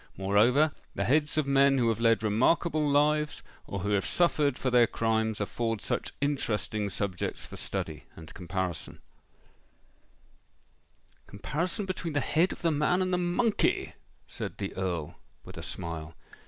[0.17, 4.71] Moreover, the heads of men who have led remarkable lives, or who have suffered for
[4.71, 8.97] their crimes, afford such interesting subjects for study and comparison——"
[11.27, 13.93] "Comparison between the head of the man and the monkey!"
[14.25, 16.15] said the Earl with a smile.